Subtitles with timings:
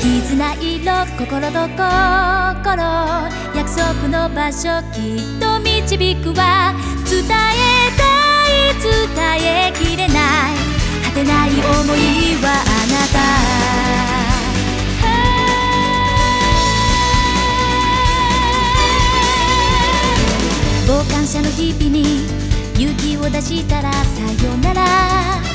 [0.00, 0.08] 絆
[0.54, 2.72] 色心と心
[3.54, 6.72] 約束の場所きっと導くわ。
[7.04, 8.04] 伝えた
[8.48, 8.88] い伝
[9.68, 10.56] えきれない。
[11.04, 13.20] 果てない思いはあなた。
[20.86, 22.24] 傍観者の日々に
[22.78, 25.49] 勇気を出したらさよなら。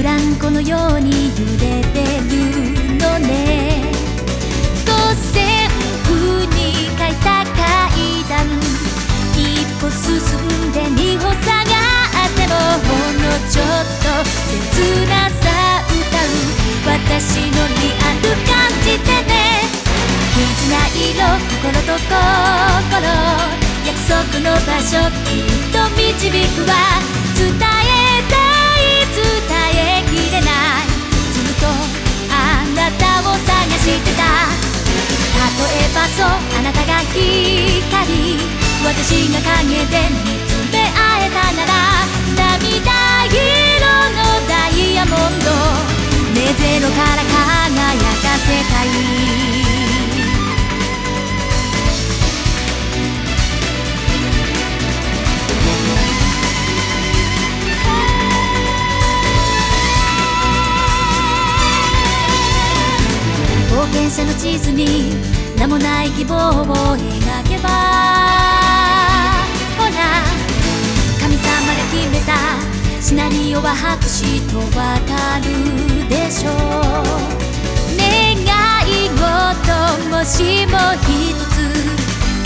[0.00, 2.32] ブランコのように揺れてる
[2.96, 3.92] のね。
[4.88, 5.68] 五線
[6.08, 7.52] 譜に書いた階
[8.24, 8.48] 段。
[9.36, 11.76] 一歩進んで二歩下が
[12.24, 13.66] ってもほんのちょっ
[14.00, 16.32] と切なさ歌う。
[16.96, 19.68] 私のリアル感じてね。
[20.32, 21.20] 絆色
[21.60, 23.04] 心と心。
[23.84, 24.96] 約束の場所。
[25.28, 26.72] きっと導くわ。
[27.36, 27.52] 伝
[27.84, 27.89] え
[39.02, 41.72] 私が影で見つめ合えたなら
[42.36, 42.92] 涙
[43.24, 43.40] 色
[44.12, 45.48] のダイヤモンド
[46.34, 48.88] 目ゼロから輝かせたい
[63.70, 65.14] 冒険者の地図に
[65.58, 66.36] 名もない希望を
[66.98, 68.29] 描けば
[73.10, 75.50] シナリオは白紙とわかる
[76.06, 76.54] でしょう
[77.98, 78.38] 願
[78.86, 79.26] い事
[80.14, 81.58] もしも一つ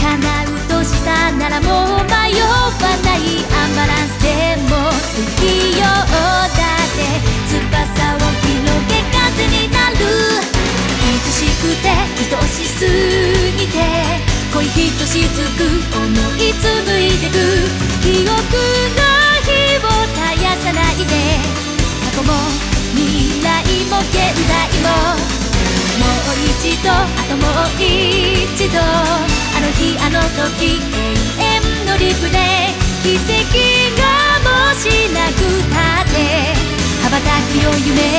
[0.01, 2.73] 叶うとしたならもう迷わ
[3.05, 7.13] ないアンバランスでも不器用だって
[7.45, 7.61] 翼
[8.17, 12.89] を広げ風になる愛しくて愛しす
[13.61, 13.85] ぎて
[14.55, 16.09] 恋ひとしつく思
[16.41, 17.37] い紡いでく
[18.01, 19.13] 記憶の
[19.45, 19.93] 火を
[20.33, 21.15] 絶やさないで。
[22.05, 22.33] 過去も
[22.95, 24.15] 未来も現
[24.47, 24.89] 在も
[25.99, 26.95] もう一度あ
[27.29, 28.79] ともう一度。
[28.81, 30.21] あの日あの
[30.51, 30.81] 時
[31.39, 32.39] 永遠のリプレ
[32.71, 33.31] イ奇跡
[34.01, 34.03] が
[34.43, 34.83] もし
[35.15, 35.39] なく
[35.73, 36.55] たって。
[37.03, 38.14] 羽ばたきを夢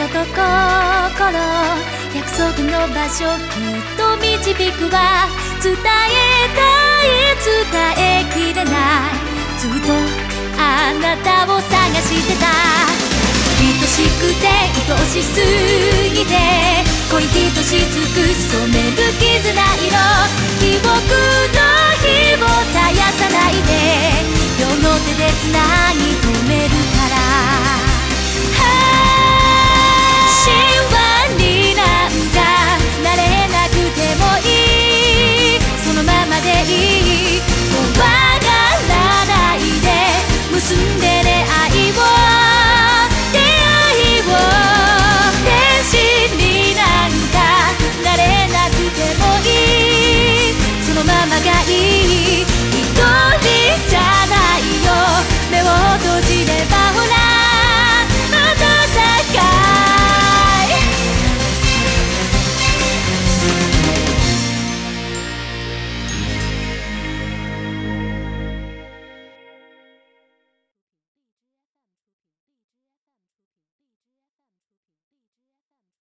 [0.00, 1.28] 心と心
[2.16, 5.28] 約束の場所きっと導くわ
[5.62, 5.76] 伝え
[6.56, 7.12] たい
[7.44, 7.52] 伝
[7.98, 9.20] えきれない
[9.58, 9.92] ずっと
[10.56, 11.68] あなたを探
[12.00, 12.48] してた
[13.60, 14.48] 愛しくて
[14.90, 15.36] 愛しす
[16.14, 16.32] ぎて
[17.12, 19.92] 恋ひとしつく染める絆色
[20.60, 20.96] 記憶の
[22.00, 23.68] 火を絶やさないで
[24.58, 25.58] 両の手でつな
[25.89, 25.89] ぎ